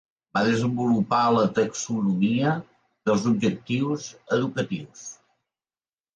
[0.35, 2.55] Va desenvolupar la taxonomia
[3.11, 4.09] dels objectius
[4.41, 5.07] educatius.